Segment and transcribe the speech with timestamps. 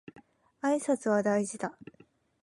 [0.63, 1.77] 挨拶は大事だ